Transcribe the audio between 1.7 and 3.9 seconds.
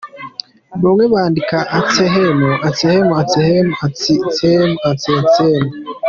Ansehelm, Anselma, Anselmi,